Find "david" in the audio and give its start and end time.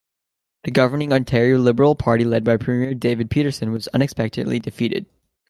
2.95-3.29